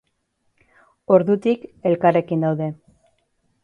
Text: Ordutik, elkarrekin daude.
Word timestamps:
Ordutik, 1.17 1.69
elkarrekin 1.93 2.49
daude. 2.51 2.75